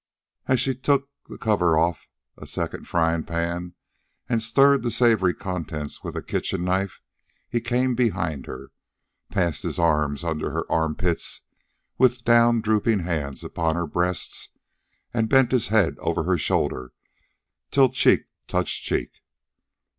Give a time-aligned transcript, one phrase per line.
[0.47, 3.75] As she took the cover off a second frying pan
[4.27, 7.01] and stirred the savory contents with a kitchen knife,
[7.47, 8.71] he came behind her,
[9.29, 11.41] passed his arms under her arm pits
[11.99, 14.57] with down drooping hands upon her breasts,
[15.13, 16.93] and bent his head over her shoulder
[17.69, 19.17] till cheek touched cheek.